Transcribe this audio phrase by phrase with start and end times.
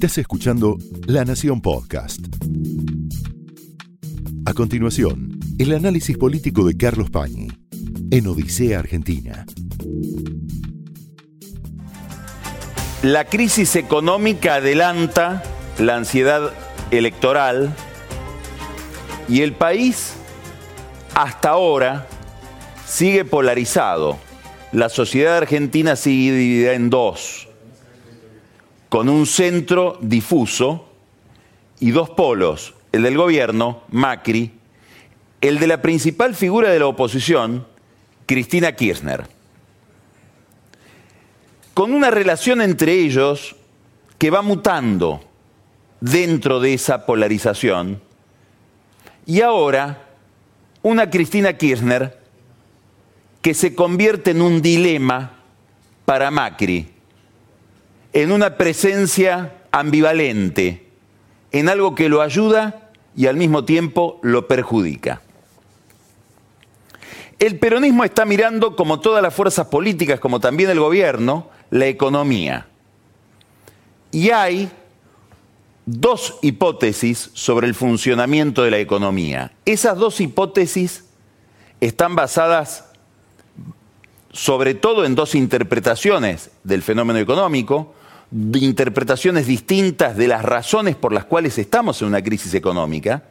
[0.00, 2.20] Estás escuchando La Nación Podcast.
[4.46, 7.48] A continuación, el análisis político de Carlos Pañi
[8.10, 9.44] en Odisea Argentina.
[13.02, 15.42] La crisis económica adelanta
[15.78, 16.50] la ansiedad
[16.90, 17.74] electoral
[19.28, 20.14] y el país
[21.14, 22.06] hasta ahora
[22.86, 24.18] sigue polarizado.
[24.72, 27.49] La sociedad argentina sigue dividida en dos,
[28.90, 30.88] con un centro difuso
[31.78, 34.50] y dos polos, el del gobierno, Macri,
[35.40, 37.66] el de la principal figura de la oposición,
[38.26, 39.26] Cristina Kirchner,
[41.72, 43.54] con una relación entre ellos
[44.18, 45.24] que va mutando
[46.00, 48.02] dentro de esa polarización,
[49.24, 50.08] y ahora
[50.82, 52.18] una Cristina Kirchner
[53.40, 55.38] que se convierte en un dilema
[56.04, 56.99] para Macri,
[58.12, 60.86] en una presencia ambivalente,
[61.52, 65.20] en algo que lo ayuda y al mismo tiempo lo perjudica.
[67.38, 72.66] El peronismo está mirando, como todas las fuerzas políticas, como también el gobierno, la economía.
[74.12, 74.70] Y hay
[75.86, 79.52] dos hipótesis sobre el funcionamiento de la economía.
[79.64, 81.04] Esas dos hipótesis
[81.80, 82.84] están basadas
[84.32, 87.94] sobre todo en dos interpretaciones del fenómeno económico,
[88.32, 93.24] interpretaciones distintas de las razones por las cuales estamos en una crisis económica,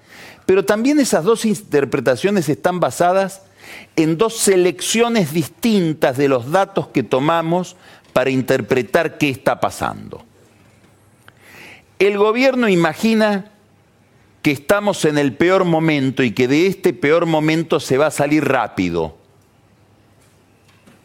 [0.45, 3.43] pero también esas dos interpretaciones están basadas
[3.95, 7.75] en dos selecciones distintas de los datos que tomamos
[8.13, 10.23] para interpretar qué está pasando.
[11.99, 13.51] El gobierno imagina
[14.41, 18.11] que estamos en el peor momento y que de este peor momento se va a
[18.11, 19.19] salir rápido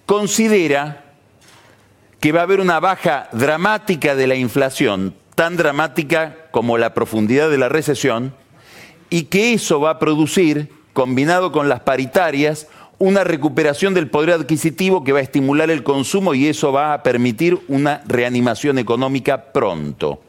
[0.06, 1.03] considera
[2.24, 7.50] que va a haber una baja dramática de la inflación, tan dramática como la profundidad
[7.50, 8.32] de la recesión,
[9.10, 12.66] y que eso va a producir, combinado con las paritarias,
[12.98, 17.02] una recuperación del poder adquisitivo que va a estimular el consumo y eso va a
[17.02, 20.22] permitir una reanimación económica pronto.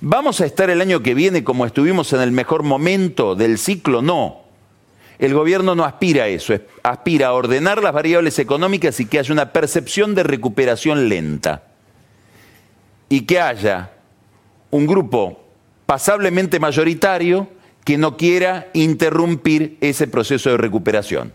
[0.00, 4.00] ¿Vamos a estar el año que viene como estuvimos en el mejor momento del ciclo?
[4.00, 4.45] No.
[5.18, 9.32] El gobierno no aspira a eso, aspira a ordenar las variables económicas y que haya
[9.32, 11.62] una percepción de recuperación lenta.
[13.08, 13.92] Y que haya
[14.70, 15.44] un grupo
[15.86, 17.48] pasablemente mayoritario
[17.84, 21.32] que no quiera interrumpir ese proceso de recuperación.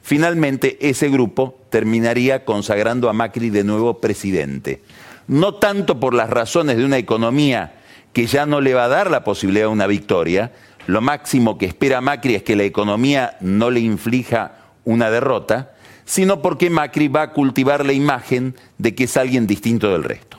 [0.00, 4.80] Finalmente, ese grupo terminaría consagrando a Macri de nuevo presidente.
[5.26, 7.74] No tanto por las razones de una economía
[8.12, 10.52] que ya no le va a dar la posibilidad de una victoria,
[10.88, 14.52] lo máximo que espera Macri es que la economía no le inflija
[14.86, 15.74] una derrota,
[16.06, 20.38] sino porque Macri va a cultivar la imagen de que es alguien distinto del resto.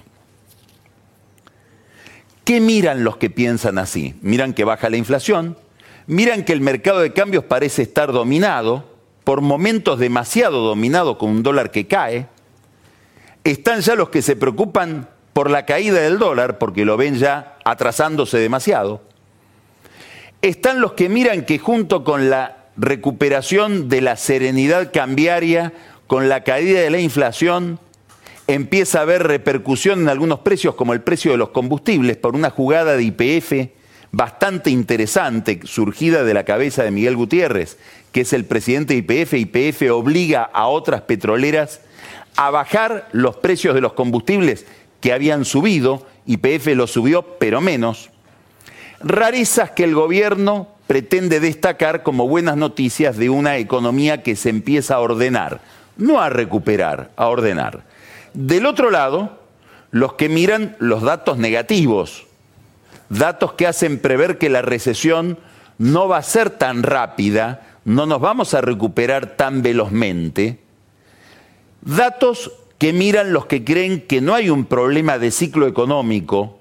[2.45, 4.15] ¿Qué miran los que piensan así?
[4.23, 5.55] Miran que baja la inflación,
[6.07, 8.89] miran que el mercado de cambios parece estar dominado,
[9.23, 12.25] por momentos demasiado dominado con un dólar que cae.
[13.43, 17.59] Están ya los que se preocupan por la caída del dólar, porque lo ven ya
[17.65, 19.08] atrasándose demasiado
[20.41, 25.73] están los que miran que junto con la recuperación de la serenidad cambiaria,
[26.07, 27.79] con la caída de la inflación,
[28.47, 32.49] empieza a haber repercusión en algunos precios, como el precio de los combustibles, por una
[32.49, 33.69] jugada de IPF
[34.11, 37.77] bastante interesante, surgida de la cabeza de Miguel Gutiérrez,
[38.11, 39.33] que es el presidente de IPF.
[39.33, 41.81] IPF obliga a otras petroleras
[42.37, 44.65] a bajar los precios de los combustibles
[45.01, 48.09] que habían subido, IPF los subió, pero menos
[49.01, 54.95] rarezas que el gobierno pretende destacar como buenas noticias de una economía que se empieza
[54.95, 55.61] a ordenar,
[55.97, 57.83] no a recuperar, a ordenar.
[58.33, 59.39] Del otro lado,
[59.91, 62.25] los que miran los datos negativos,
[63.09, 65.39] datos que hacen prever que la recesión
[65.77, 70.59] no va a ser tan rápida, no nos vamos a recuperar tan velozmente,
[71.81, 76.58] datos que miran los que creen que no hay un problema de ciclo económico,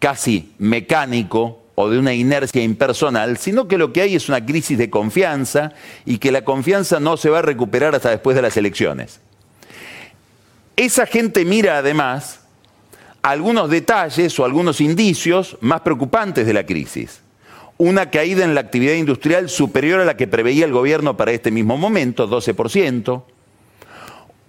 [0.00, 4.76] casi mecánico o de una inercia impersonal, sino que lo que hay es una crisis
[4.76, 5.72] de confianza
[6.04, 9.20] y que la confianza no se va a recuperar hasta después de las elecciones.
[10.76, 12.40] Esa gente mira además
[13.22, 17.20] algunos detalles o algunos indicios más preocupantes de la crisis.
[17.76, 21.50] Una caída en la actividad industrial superior a la que preveía el gobierno para este
[21.50, 23.22] mismo momento, 12%.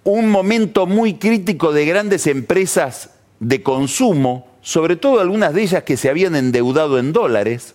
[0.04, 3.10] Un momento muy crítico de grandes empresas
[3.40, 7.74] de consumo sobre todo algunas de ellas que se habían endeudado en dólares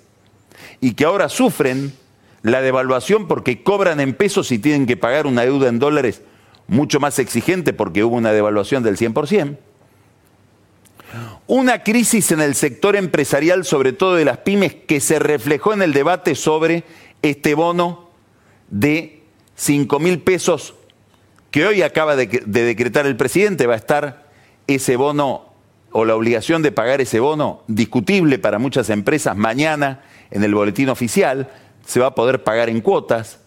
[0.81, 1.94] y que ahora sufren
[2.42, 6.22] la devaluación porque cobran en pesos y tienen que pagar una deuda en dólares
[6.68, 9.57] mucho más exigente porque hubo una devaluación del 100%.
[11.48, 15.81] Una crisis en el sector empresarial, sobre todo de las pymes, que se reflejó en
[15.81, 16.84] el debate sobre
[17.22, 18.10] este bono
[18.69, 19.24] de
[19.56, 20.75] 5 mil pesos
[21.50, 23.66] que hoy acaba de, de, decretar el presidente.
[23.66, 24.28] Va a estar
[24.68, 25.47] ese bono
[25.92, 30.01] o la obligación de pagar ese bono discutible para muchas empresas mañana
[30.31, 31.50] en el boletín oficial.
[31.86, 33.39] Se va a poder pagar en cuotas.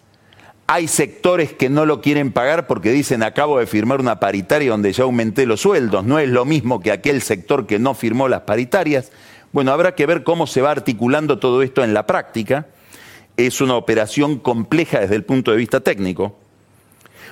[0.67, 4.93] Hay sectores que no lo quieren pagar porque dicen acabo de firmar una paritaria donde
[4.93, 6.05] ya aumenté los sueldos.
[6.05, 9.11] No es lo mismo que aquel sector que no firmó las paritarias.
[9.53, 12.69] Bueno, habrá que ver cómo se va articulando todo esto en la práctica.
[13.37, 16.40] Es una operación compleja desde el punto de vista técnico.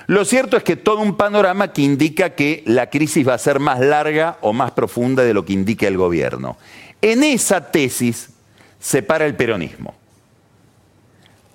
[0.09, 3.59] Lo cierto es que todo un panorama que indica que la crisis va a ser
[3.59, 6.57] más larga o más profunda de lo que indica el gobierno.
[6.99, 8.31] En esa tesis
[8.79, 9.93] se para el peronismo.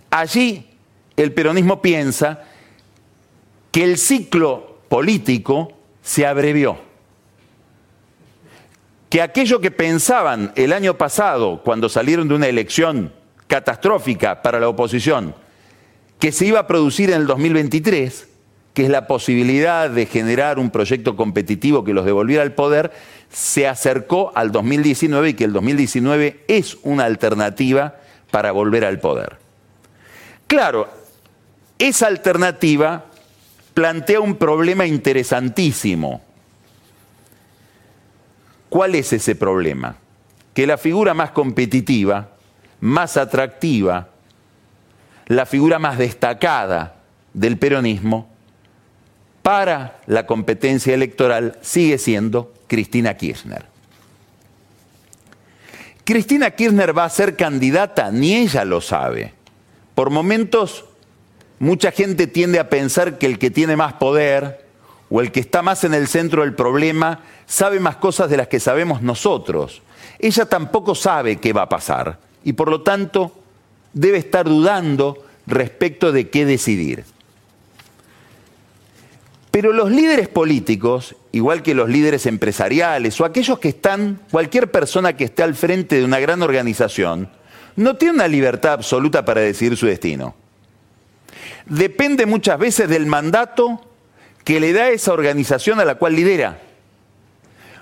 [0.09, 0.71] Allí
[1.17, 2.45] el peronismo piensa
[3.73, 6.79] que el ciclo político se abrevió.
[9.11, 13.13] Que aquello que pensaban el año pasado, cuando salieron de una elección
[13.49, 15.35] catastrófica para la oposición,
[16.21, 18.29] que se iba a producir en el 2023,
[18.75, 22.93] que es la posibilidad de generar un proyecto competitivo que los devolviera al poder,
[23.31, 27.95] se acercó al 2019 y que el 2019 es una alternativa
[28.33, 29.37] para volver al poder.
[30.49, 30.89] Claro,
[31.79, 33.05] esa alternativa
[33.75, 36.21] plantea un problema interesantísimo.
[38.69, 39.97] ¿Cuál es ese problema?
[40.53, 42.31] Que la figura más competitiva,
[42.81, 44.09] más atractiva,
[45.29, 46.97] la figura más destacada
[47.33, 48.34] del peronismo,
[49.45, 53.67] para la competencia electoral sigue siendo Cristina Kirchner.
[56.03, 59.33] Cristina Kirchner va a ser candidata, ni ella lo sabe.
[59.95, 60.85] Por momentos
[61.65, 64.67] Mucha gente tiende a pensar que el que tiene más poder
[65.09, 68.49] o el que está más en el centro del problema sabe más cosas de las
[68.49, 69.81] que sabemos nosotros.
[70.19, 73.33] Ella tampoco sabe qué va a pasar y por lo tanto
[73.93, 77.05] debe estar dudando respecto de qué decidir.
[79.55, 85.17] Pero los líderes políticos, igual que los líderes empresariales o aquellos que están, cualquier persona
[85.17, 87.31] que esté al frente de una gran organización,
[87.77, 90.35] no tiene una libertad absoluta para decidir su destino
[91.67, 93.81] depende muchas veces del mandato
[94.45, 96.61] que le da esa organización a la cual lidera.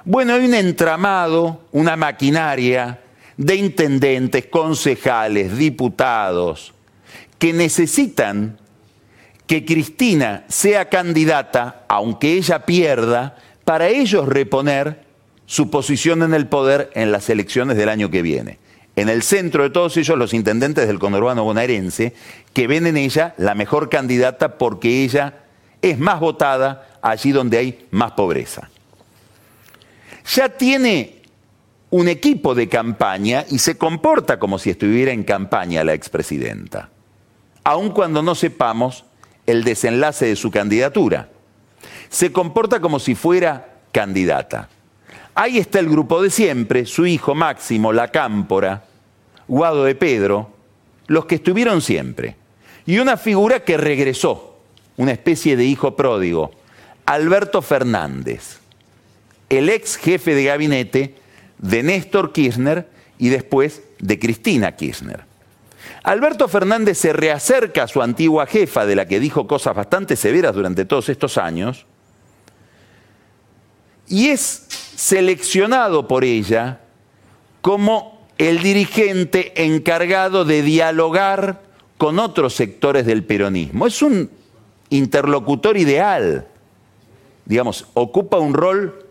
[0.05, 3.01] Bueno, hay un entramado, una maquinaria
[3.37, 6.75] de intendentes, concejales, diputados,
[7.39, 8.59] que necesitan
[9.53, 15.05] que Cristina sea candidata, aunque ella pierda, para ellos reponer
[15.45, 18.57] su posición en el poder en las elecciones del año que viene
[18.97, 22.15] en el centro de todos ellos los intendentes del conurbano bonaerense,
[22.55, 25.41] que ven en ella la mejor candidata porque ella
[25.83, 28.71] es más votada allí donde hay más pobreza.
[30.35, 31.21] Ya tiene
[31.91, 36.89] un equipo de campaña y se comporta como si estuviera en campaña la expresidenta,
[37.65, 39.05] aun cuando no sepamos
[39.47, 41.29] el desenlace de su candidatura.
[42.09, 44.69] Se comporta como si fuera candidata.
[45.35, 48.85] Ahí está el grupo de siempre, su hijo Máximo, la Cámpora,
[49.49, 50.51] Guado de Pedro,
[51.07, 52.37] los que estuvieron siempre.
[52.85, 54.59] Y una figura que regresó,
[54.97, 56.51] una especie de hijo pródigo,
[57.07, 58.59] Alberto Fernández,
[59.49, 61.15] el ex jefe de gabinete
[61.59, 62.89] de Néstor Kirchner
[63.19, 65.32] y después de Cristina Kirchner.
[66.03, 70.55] Alberto Fernández se reacerca a su antigua jefa, de la que dijo cosas bastante severas
[70.55, 71.87] durante todos estos años,
[74.09, 76.81] y es seleccionado por ella
[77.61, 81.63] como el dirigente encargado de dialogar
[81.97, 83.87] con otros sectores del peronismo.
[83.87, 84.29] Es un
[84.91, 86.47] interlocutor ideal,
[87.45, 89.07] digamos, ocupa un rol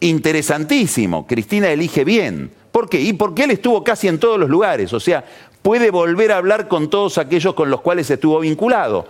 [0.00, 1.26] interesantísimo.
[1.26, 2.52] Cristina elige bien.
[2.72, 3.00] ¿Por qué?
[3.00, 5.24] Y porque él estuvo casi en todos los lugares, o sea,
[5.62, 9.06] puede volver a hablar con todos aquellos con los cuales estuvo vinculado.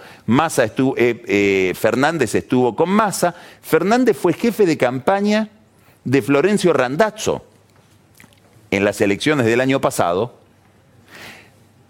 [0.59, 3.35] estuvo, eh, eh, Fernández estuvo con Massa.
[3.63, 5.49] Fernández fue jefe de campaña
[6.05, 7.45] de Florencio Randazzo
[8.71, 10.35] en las elecciones del año pasado.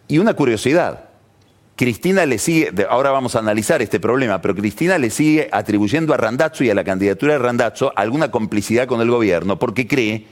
[0.08, 1.04] Y una curiosidad,
[1.76, 6.16] Cristina le sigue, ahora vamos a analizar este problema, pero Cristina le sigue atribuyendo a
[6.16, 10.26] Randazzo y a la candidatura de Randazzo alguna complicidad con el gobierno, porque cree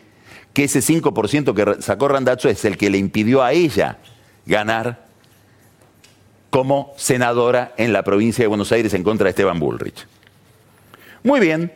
[0.52, 3.98] que ese 5% que sacó Randazzo es el que le impidió a ella
[4.48, 5.06] ganar
[6.50, 10.06] como senadora en la provincia de Buenos Aires en contra de Esteban Bullrich.
[11.22, 11.72] Muy bien,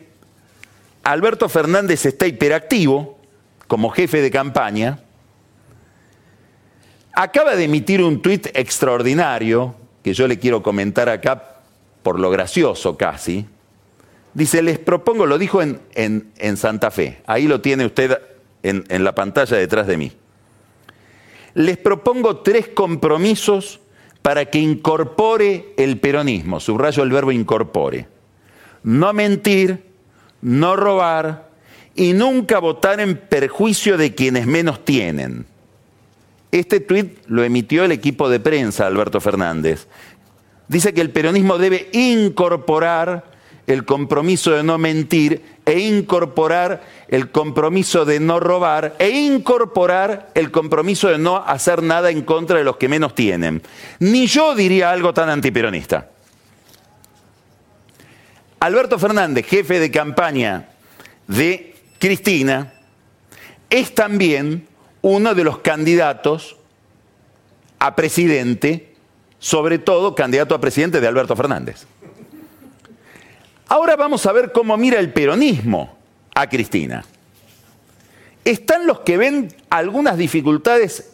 [1.03, 3.19] Alberto Fernández está hiperactivo
[3.67, 4.99] como jefe de campaña.
[7.13, 11.61] Acaba de emitir un tuit extraordinario que yo le quiero comentar acá
[12.01, 13.47] por lo gracioso casi,
[14.33, 18.19] Dice, les propongo, lo dijo en, en, Santa Fe, ahí lo tiene usted
[18.63, 20.11] en, en la pantalla detrás de mí.
[21.55, 23.79] Les propongo tres compromisos
[24.21, 28.07] para que incorpore el peronismo, subrayo el verbo incorpore.
[28.83, 29.83] No mentir,
[30.41, 31.49] no robar
[31.95, 35.45] y nunca votar en perjuicio de quienes menos tienen.
[36.51, 39.87] Este tuit lo emitió el equipo de prensa, Alberto Fernández.
[40.67, 43.32] Dice que el peronismo debe incorporar
[43.67, 50.51] el compromiso de no mentir e incorporar el compromiso de no robar e incorporar el
[50.51, 53.61] compromiso de no hacer nada en contra de los que menos tienen.
[53.99, 56.09] Ni yo diría algo tan antiperonista.
[58.59, 60.69] Alberto Fernández, jefe de campaña
[61.27, 62.73] de Cristina,
[63.69, 64.67] es también
[65.01, 66.55] uno de los candidatos
[67.79, 68.93] a presidente,
[69.39, 71.85] sobre todo candidato a presidente de Alberto Fernández.
[73.67, 75.97] Ahora vamos a ver cómo mira el peronismo
[76.35, 77.05] a Cristina.
[78.45, 81.11] Están los que ven algunas dificultades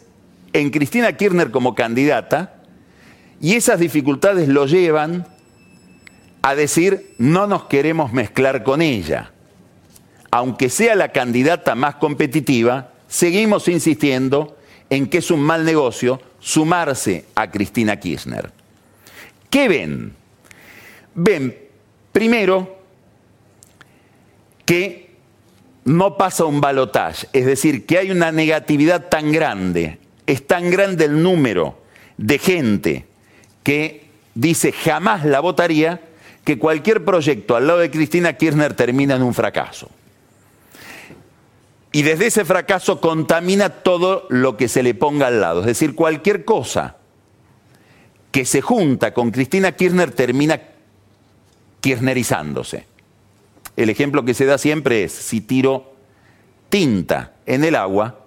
[0.52, 2.62] en Cristina Kirchner como candidata
[3.40, 5.26] y esas dificultades lo llevan
[6.42, 9.30] a decir no nos queremos mezclar con ella.
[10.30, 14.56] Aunque sea la candidata más competitiva, seguimos insistiendo
[14.90, 18.50] en que es un mal negocio sumarse a Cristina Kirchner.
[19.50, 20.14] ¿Qué ven?
[21.14, 21.69] Ven
[22.12, 22.78] Primero,
[24.64, 25.10] que
[25.84, 31.06] no pasa un balotaje, es decir, que hay una negatividad tan grande, es tan grande
[31.06, 31.78] el número
[32.16, 33.06] de gente
[33.62, 36.00] que dice jamás la votaría,
[36.44, 39.90] que cualquier proyecto al lado de Cristina Kirchner termina en un fracaso.
[41.92, 45.60] Y desde ese fracaso contamina todo lo que se le ponga al lado.
[45.60, 46.96] Es decir, cualquier cosa
[48.30, 50.60] que se junta con Cristina Kirchner termina
[51.80, 52.86] kirchnerizándose.
[53.76, 55.94] El ejemplo que se da siempre es, si tiro
[56.68, 58.20] tinta en el agua,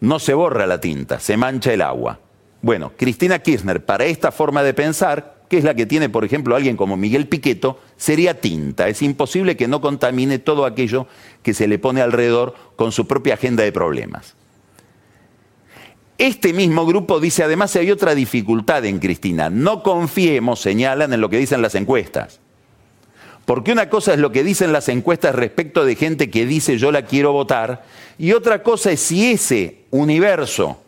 [0.00, 2.18] no se borra la tinta, se mancha el agua.
[2.62, 6.54] Bueno, Cristina Kirchner, para esta forma de pensar, que es la que tiene, por ejemplo,
[6.54, 8.88] alguien como Miguel Piqueto, sería tinta.
[8.88, 11.06] Es imposible que no contamine todo aquello
[11.42, 14.36] que se le pone alrededor con su propia agenda de problemas.
[16.20, 19.48] Este mismo grupo dice además hay otra dificultad en Cristina.
[19.48, 22.40] No confiemos, señalan, en lo que dicen las encuestas.
[23.46, 26.92] Porque una cosa es lo que dicen las encuestas respecto de gente que dice yo
[26.92, 27.84] la quiero votar
[28.18, 30.82] y otra cosa es si ese universo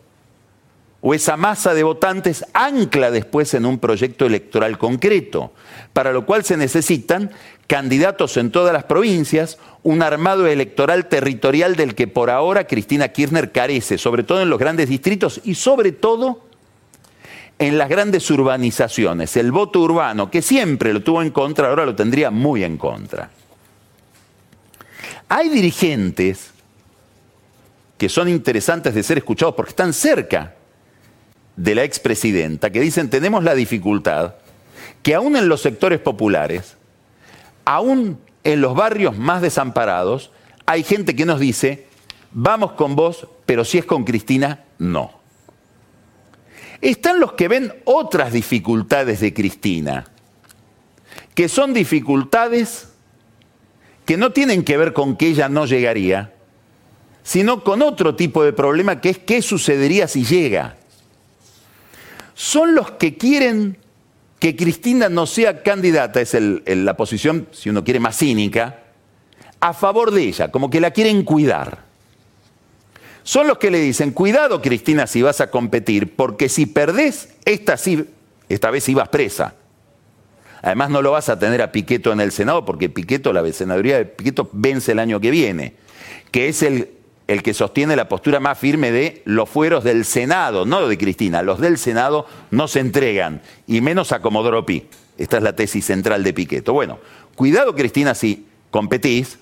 [1.05, 5.51] o esa masa de votantes ancla después en un proyecto electoral concreto,
[5.91, 7.29] para lo cual se necesitan
[7.67, 13.51] candidatos en todas las provincias, un armado electoral territorial del que por ahora Cristina Kirchner
[13.51, 16.45] carece, sobre todo en los grandes distritos y sobre todo
[17.59, 19.35] en las grandes urbanizaciones.
[19.35, 23.29] El voto urbano, que siempre lo tuvo en contra, ahora lo tendría muy en contra.
[25.27, 26.51] Hay dirigentes
[27.97, 30.53] que son interesantes de ser escuchados porque están cerca
[31.55, 34.35] de la expresidenta, que dicen tenemos la dificultad
[35.01, 36.77] que aún en los sectores populares,
[37.65, 40.31] aún en los barrios más desamparados,
[40.65, 41.87] hay gente que nos dice,
[42.31, 45.21] vamos con vos, pero si es con Cristina, no.
[46.81, 50.05] Están los que ven otras dificultades de Cristina,
[51.35, 52.89] que son dificultades
[54.05, 56.33] que no tienen que ver con que ella no llegaría,
[57.23, 60.77] sino con otro tipo de problema que es qué sucedería si llega.
[62.33, 63.77] Son los que quieren
[64.39, 68.81] que Cristina no sea candidata, es la posición, si uno quiere, más cínica,
[69.59, 71.83] a favor de ella, como que la quieren cuidar.
[73.23, 77.75] Son los que le dicen, cuidado Cristina si vas a competir, porque si perdés, esta,
[78.49, 79.55] esta vez ibas presa.
[80.61, 83.97] Además no lo vas a tener a Piqueto en el Senado, porque Piqueto, la senaduría
[83.97, 85.75] de Piqueto vence el año que viene,
[86.31, 86.89] que es el
[87.27, 91.41] el que sostiene la postura más firme de los fueros del Senado, no de Cristina,
[91.41, 94.87] los del Senado no se entregan, y menos a Comodoro Pi.
[95.17, 96.73] Esta es la tesis central de Piqueto.
[96.73, 96.99] Bueno,
[97.35, 99.39] cuidado Cristina si competís,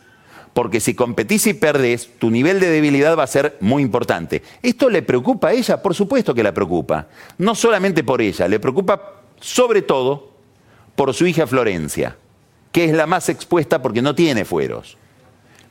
[0.54, 4.44] porque si competís y perdés, tu nivel de debilidad va a ser muy importante.
[4.62, 5.82] ¿Esto le preocupa a ella?
[5.82, 7.08] Por supuesto que la preocupa.
[7.38, 10.32] No solamente por ella, le preocupa sobre todo
[10.96, 12.18] por su hija Florencia,
[12.72, 14.98] que es la más expuesta porque no tiene fueros.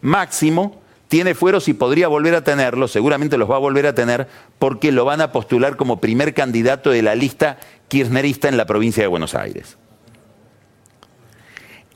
[0.00, 0.79] Máximo
[1.10, 4.28] tiene fueros y podría volver a tenerlos, seguramente los va a volver a tener,
[4.60, 9.02] porque lo van a postular como primer candidato de la lista kirchnerista en la provincia
[9.02, 9.76] de Buenos Aires.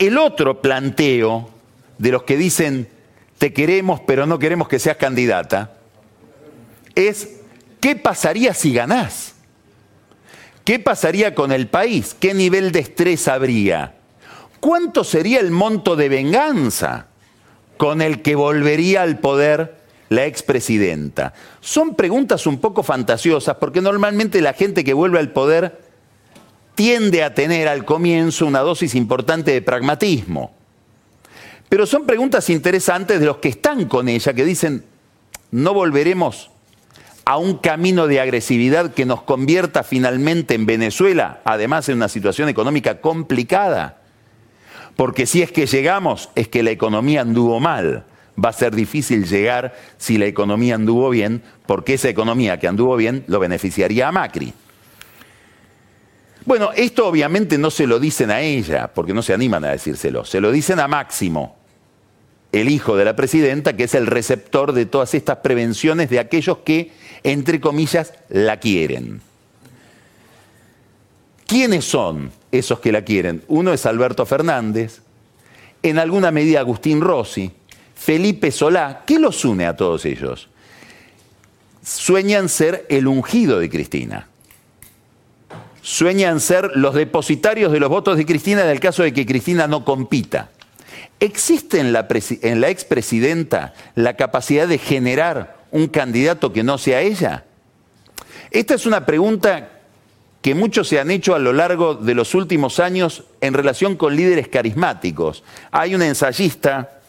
[0.00, 1.48] El otro planteo
[1.98, 2.88] de los que dicen
[3.38, 5.74] te queremos pero no queremos que seas candidata
[6.96, 7.36] es
[7.80, 9.36] ¿qué pasaría si ganás?
[10.64, 12.16] ¿Qué pasaría con el país?
[12.18, 13.94] ¿Qué nivel de estrés habría?
[14.64, 17.08] ¿cuánto sería el monto de venganza
[17.76, 19.76] con el que volvería al poder
[20.08, 21.34] la expresidenta?
[21.60, 25.80] Son preguntas un poco fantasiosas porque normalmente la gente que vuelve al poder
[26.74, 30.52] tiende a tener al comienzo una dosis importante de pragmatismo.
[31.68, 34.84] Pero son preguntas interesantes de los que están con ella, que dicen,
[35.50, 36.50] no volveremos
[37.24, 42.48] a un camino de agresividad que nos convierta finalmente en Venezuela, además en una situación
[42.48, 43.98] económica complicada.
[44.96, 48.04] Porque si es que llegamos, es que la economía anduvo mal.
[48.42, 52.96] Va a ser difícil llegar si la economía anduvo bien, porque esa economía que anduvo
[52.96, 54.52] bien lo beneficiaría a Macri.
[56.44, 60.24] Bueno, esto obviamente no se lo dicen a ella, porque no se animan a decírselo,
[60.24, 61.56] se lo dicen a Máximo,
[62.52, 66.58] el hijo de la presidenta, que es el receptor de todas estas prevenciones de aquellos
[66.58, 69.22] que, entre comillas, la quieren.
[71.46, 73.42] ¿Quiénes son esos que la quieren?
[73.48, 75.00] Uno es Alberto Fernández,
[75.82, 77.50] en alguna medida Agustín Rossi,
[77.94, 79.02] Felipe Solá.
[79.06, 80.48] ¿Qué los une a todos ellos?
[81.82, 84.28] Sueñan ser el ungido de Cristina.
[85.82, 89.66] Sueñan ser los depositarios de los votos de Cristina en el caso de que Cristina
[89.66, 90.48] no compita.
[91.20, 97.02] ¿Existe en la, en la expresidenta la capacidad de generar un candidato que no sea
[97.02, 97.44] ella?
[98.50, 99.73] Esta es una pregunta
[100.44, 104.14] que muchos se han hecho a lo largo de los últimos años en relación con
[104.14, 105.42] líderes carismáticos.
[105.70, 107.00] Hay un ensayista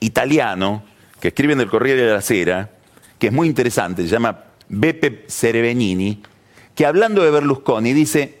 [0.00, 0.82] italiano
[1.20, 2.68] que escribe en el Corriere della Sera,
[3.20, 6.20] que es muy interesante, se llama Beppe Serebenini,
[6.74, 8.40] que hablando de Berlusconi dice,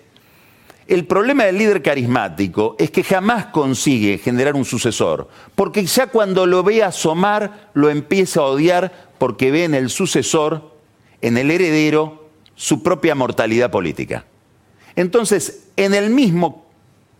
[0.88, 6.46] el problema del líder carismático es que jamás consigue generar un sucesor, porque ya cuando
[6.46, 10.74] lo ve asomar, lo empieza a odiar porque ve en el sucesor,
[11.20, 12.19] en el heredero,
[12.60, 14.26] su propia mortalidad política.
[14.94, 16.70] Entonces, en el mismo,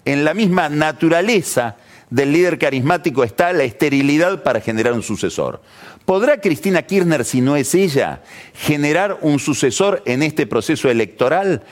[0.04, 1.76] en la misma naturaleza
[2.10, 5.62] del líder carismático está la esterilidad para generar un sucesor.
[6.04, 8.20] ¿Podrá Cristina Kirchner, si no es ella,
[8.52, 11.62] generar un sucesor en este proceso electoral?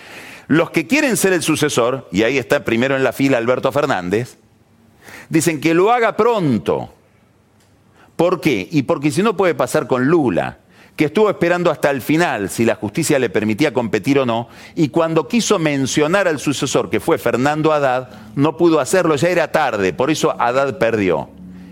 [0.46, 4.38] Los que quieren ser el sucesor, y ahí está primero en la fila Alberto Fernández,
[5.28, 6.94] dicen que lo haga pronto.
[8.16, 8.66] ¿Por qué?
[8.70, 10.60] Y porque si no puede pasar con Lula,
[10.98, 14.88] que estuvo esperando hasta el final si la justicia le permitía competir o no, y
[14.88, 19.92] cuando quiso mencionar al sucesor, que fue Fernando Haddad, no pudo hacerlo, ya era tarde,
[19.92, 21.28] por eso Haddad perdió.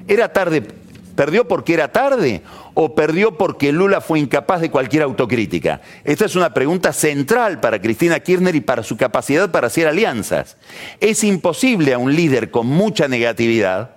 [0.06, 0.68] ¿Era tarde
[1.16, 2.42] ¿Perdió porque era tarde
[2.74, 5.80] o perdió porque Lula fue incapaz de cualquier autocrítica?
[6.04, 10.58] Esta es una pregunta central para Cristina Kirchner y para su capacidad para hacer alianzas.
[11.00, 13.95] Es imposible a un líder con mucha negatividad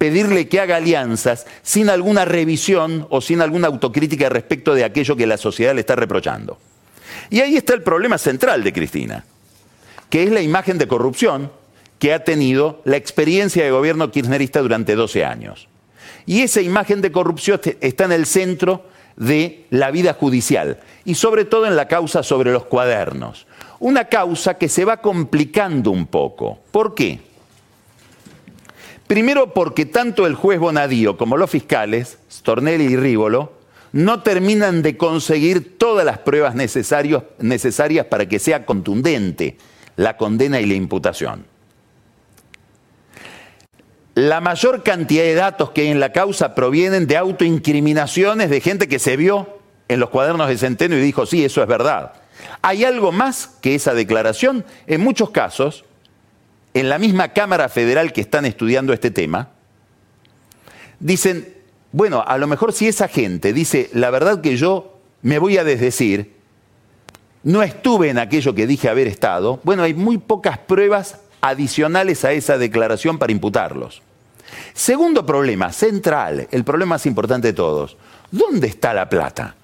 [0.00, 5.26] pedirle que haga alianzas sin alguna revisión o sin alguna autocrítica respecto de aquello que
[5.26, 6.56] la sociedad le está reprochando.
[7.28, 9.26] Y ahí está el problema central de Cristina,
[10.08, 11.52] que es la imagen de corrupción
[11.98, 15.68] que ha tenido la experiencia de gobierno kirchnerista durante 12 años.
[16.24, 18.86] Y esa imagen de corrupción está en el centro
[19.16, 23.46] de la vida judicial y sobre todo en la causa sobre los cuadernos.
[23.80, 26.58] Una causa que se va complicando un poco.
[26.70, 27.20] ¿Por qué?
[29.10, 33.54] Primero porque tanto el juez Bonadío como los fiscales, Stornelli y Rívolo,
[33.90, 39.58] no terminan de conseguir todas las pruebas necesarias para que sea contundente
[39.96, 41.44] la condena y la imputación.
[44.14, 48.86] La mayor cantidad de datos que hay en la causa provienen de autoincriminaciones de gente
[48.86, 52.12] que se vio en los cuadernos de Centeno y dijo, sí, eso es verdad.
[52.62, 54.64] Hay algo más que esa declaración.
[54.86, 55.84] En muchos casos,
[56.74, 59.50] en la misma Cámara Federal que están estudiando este tema,
[60.98, 61.54] dicen,
[61.92, 65.64] bueno, a lo mejor si esa gente dice, la verdad que yo me voy a
[65.64, 66.34] desdecir,
[67.42, 72.32] no estuve en aquello que dije haber estado, bueno, hay muy pocas pruebas adicionales a
[72.32, 74.02] esa declaración para imputarlos.
[74.74, 77.96] Segundo problema, central, el problema más importante de todos.
[78.30, 79.54] ¿Dónde está la plata?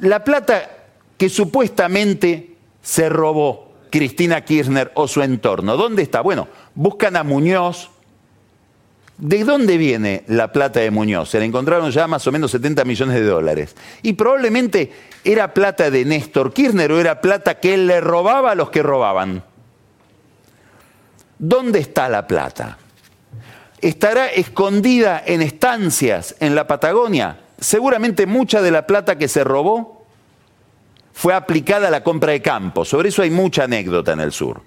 [0.00, 0.70] La plata
[1.16, 6.20] que supuestamente se robó Cristina Kirchner o su entorno, ¿dónde está?
[6.20, 7.90] Bueno, buscan a Muñoz.
[9.18, 11.30] ¿De dónde viene la plata de Muñoz?
[11.30, 13.74] Se la encontraron ya más o menos 70 millones de dólares.
[14.02, 14.92] Y probablemente
[15.24, 18.82] era plata de Néstor Kirchner o era plata que él le robaba a los que
[18.82, 19.42] robaban.
[21.38, 22.76] ¿Dónde está la plata?
[23.80, 27.40] ¿Estará escondida en estancias en la Patagonia?
[27.58, 29.95] Seguramente mucha de la plata que se robó
[31.16, 32.84] fue aplicada a la compra de campo.
[32.84, 34.60] Sobre eso hay mucha anécdota en el sur.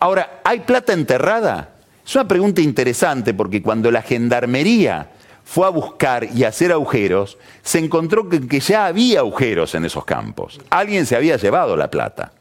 [0.00, 1.76] Ahora, ¿hay plata enterrada?
[2.04, 5.12] Es una pregunta interesante porque cuando la gendarmería
[5.44, 10.04] fue a buscar y a hacer agujeros, se encontró que, ya había agujeros en esos
[10.04, 10.58] campos.
[10.70, 12.32] Alguien se había llevado la plata.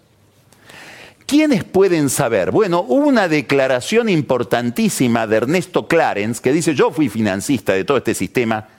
[1.28, 2.50] ¿Quiénes pueden saber?
[2.50, 7.98] Bueno, hubo una declaración importantísima de Ernesto Clarence que dice, yo fui financista de todo
[7.98, 8.70] este sistema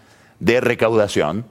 [0.41, 1.47] de recaudación.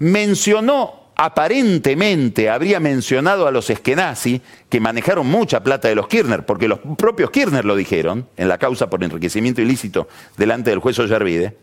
[0.00, 6.66] Mencionó aparentemente habría mencionado a los Eskenazi, que manejaron mucha plata de los Kirchner, porque
[6.66, 11.58] los propios Kirchner lo dijeron en la causa por enriquecimiento ilícito delante del juez Ollarvide.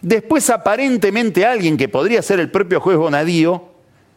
[0.00, 3.64] Después, aparentemente, alguien que podría ser el propio juez Bonadío,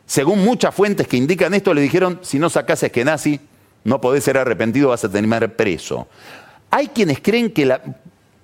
[0.06, 3.40] según muchas fuentes que indican esto, le dijeron: si no sacás a Eskenazi,
[3.84, 6.08] no podés ser arrepentido, vas a terminar preso.
[6.70, 7.82] Hay quienes creen que la,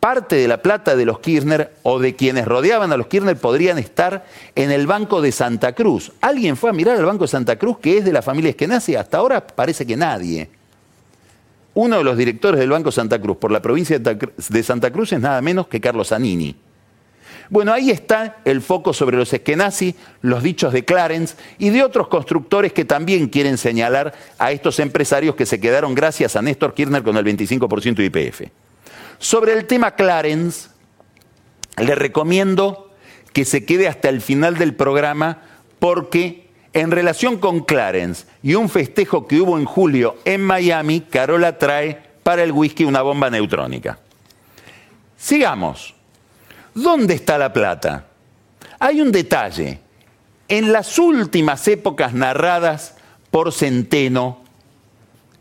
[0.03, 3.77] parte de la plata de los Kirchner o de quienes rodeaban a los Kirchner podrían
[3.79, 6.11] estar en el Banco de Santa Cruz.
[6.19, 8.97] ¿Alguien fue a mirar al Banco de Santa Cruz que es de la familia Eskenazi?
[8.97, 10.49] Hasta ahora parece que nadie.
[11.75, 15.21] Uno de los directores del Banco Santa Cruz por la provincia de Santa Cruz es
[15.21, 16.53] nada menos que Carlos Zanini.
[17.49, 22.09] Bueno, ahí está el foco sobre los Eskenazi, los dichos de Clarence y de otros
[22.09, 27.03] constructores que también quieren señalar a estos empresarios que se quedaron gracias a Néstor Kirchner
[27.03, 28.62] con el 25% de IPF.
[29.19, 30.69] Sobre el tema Clarence,
[31.77, 32.91] le recomiendo
[33.31, 35.41] que se quede hasta el final del programa
[35.79, 41.57] porque en relación con Clarence y un festejo que hubo en julio en Miami, Carola
[41.57, 43.99] trae para el whisky una bomba neutrónica.
[45.17, 45.93] Sigamos.
[46.73, 48.07] ¿Dónde está la plata?
[48.79, 49.79] Hay un detalle.
[50.47, 52.95] En las últimas épocas narradas
[53.29, 54.41] por Centeno,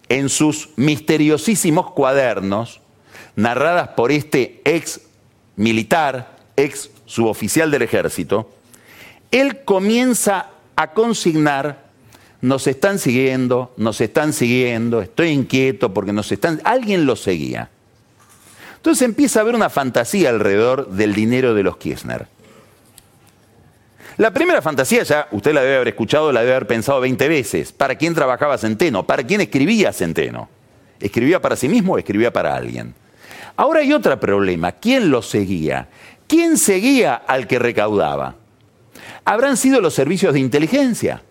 [0.08, 2.81] en sus misteriosísimos cuadernos,
[3.36, 5.00] narradas por este ex
[5.56, 8.50] militar, ex suboficial del ejército,
[9.30, 11.84] él comienza a consignar,
[12.40, 16.60] nos están siguiendo, nos están siguiendo, estoy inquieto porque nos están...
[16.64, 17.70] Alguien lo seguía.
[18.76, 22.26] Entonces empieza a haber una fantasía alrededor del dinero de los Kirchner.
[24.16, 27.72] La primera fantasía ya usted la debe haber escuchado, la debe haber pensado 20 veces.
[27.72, 29.06] ¿Para quién trabajaba Centeno?
[29.06, 30.48] ¿Para quién escribía Centeno?
[31.00, 32.94] ¿Escribía para sí mismo o escribía para alguien?
[33.56, 34.72] Ahora hay otro problema.
[34.72, 35.88] ¿Quién lo seguía?
[36.26, 38.36] ¿Quién seguía al que recaudaba?
[39.24, 41.22] ¿Habrán sido los servicios de inteligencia?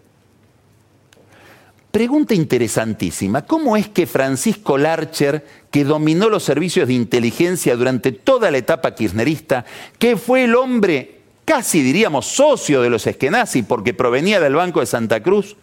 [1.91, 3.45] Pregunta interesantísima.
[3.45, 8.95] ¿Cómo es que Francisco Larcher, que dominó los servicios de inteligencia durante toda la etapa
[8.95, 9.65] kirchnerista,
[9.99, 14.85] que fue el hombre casi diríamos socio de los Eskenazi porque provenía del Banco de
[14.85, 15.57] Santa Cruz,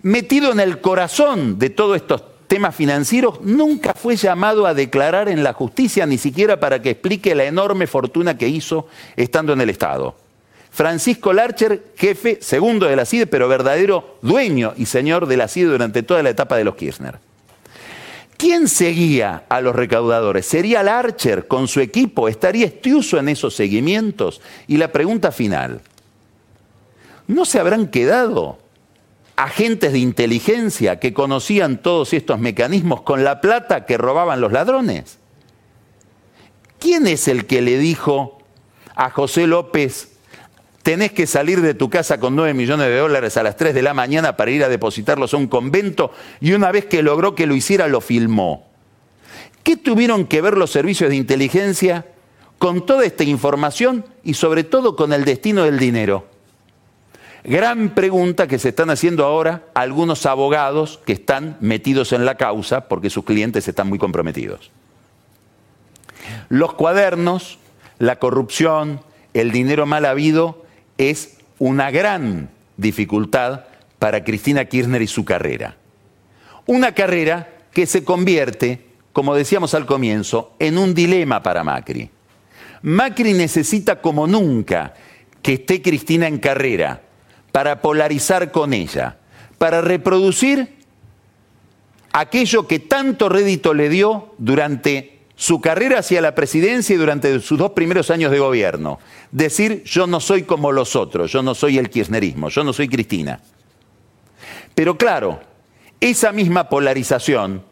[0.00, 5.42] metido en el corazón de todos estos temas financieros, nunca fue llamado a declarar en
[5.42, 9.70] la justicia, ni siquiera para que explique la enorme fortuna que hizo estando en el
[9.70, 10.14] Estado.
[10.70, 15.70] Francisco Larcher, jefe segundo de la CIDE, pero verdadero dueño y señor de la CIDE
[15.70, 17.18] durante toda la etapa de los Kirchner.
[18.36, 20.44] ¿Quién seguía a los recaudadores?
[20.44, 22.28] ¿Sería Larcher con su equipo?
[22.28, 24.42] ¿Estaría Estiuso en esos seguimientos?
[24.66, 25.80] Y la pregunta final,
[27.26, 28.58] ¿no se habrán quedado
[29.36, 35.18] agentes de inteligencia que conocían todos estos mecanismos con la plata que robaban los ladrones?
[36.78, 38.38] ¿Quién es el que le dijo
[38.96, 40.12] a José López,
[40.82, 43.82] tenés que salir de tu casa con 9 millones de dólares a las 3 de
[43.82, 47.46] la mañana para ir a depositarlos a un convento y una vez que logró que
[47.46, 48.66] lo hiciera lo filmó?
[49.62, 52.06] ¿Qué tuvieron que ver los servicios de inteligencia
[52.58, 56.35] con toda esta información y sobre todo con el destino del dinero?
[57.48, 62.88] Gran pregunta que se están haciendo ahora algunos abogados que están metidos en la causa
[62.88, 64.72] porque sus clientes están muy comprometidos.
[66.48, 67.60] Los cuadernos,
[68.00, 69.00] la corrupción,
[69.32, 70.64] el dinero mal habido
[70.98, 73.66] es una gran dificultad
[74.00, 75.76] para Cristina Kirchner y su carrera.
[76.66, 82.10] Una carrera que se convierte, como decíamos al comienzo, en un dilema para Macri.
[82.82, 84.94] Macri necesita como nunca
[85.42, 87.02] que esté Cristina en carrera
[87.56, 89.16] para polarizar con ella,
[89.56, 90.76] para reproducir
[92.12, 97.58] aquello que tanto rédito le dio durante su carrera hacia la presidencia y durante sus
[97.58, 98.98] dos primeros años de gobierno.
[99.30, 102.88] Decir, yo no soy como los otros, yo no soy el kirchnerismo, yo no soy
[102.88, 103.40] Cristina.
[104.74, 105.40] Pero claro,
[105.98, 107.62] esa misma polarización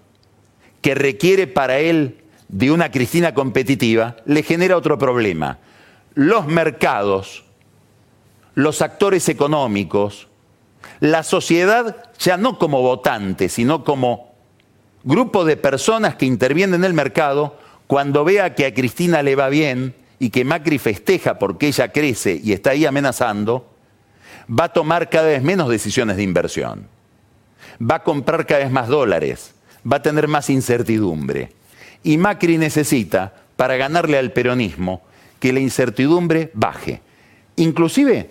[0.80, 5.58] que requiere para él de una Cristina competitiva, le genera otro problema.
[6.14, 7.43] Los mercados
[8.54, 10.28] los actores económicos,
[11.00, 14.32] la sociedad ya no como votante, sino como
[15.02, 19.48] grupo de personas que intervienen en el mercado, cuando vea que a Cristina le va
[19.48, 23.70] bien y que Macri festeja porque ella crece y está ahí amenazando,
[24.48, 26.86] va a tomar cada vez menos decisiones de inversión,
[27.80, 29.54] va a comprar cada vez más dólares,
[29.90, 31.52] va a tener más incertidumbre.
[32.02, 35.02] Y Macri necesita, para ganarle al peronismo,
[35.40, 37.00] que la incertidumbre baje.
[37.56, 38.30] Inclusive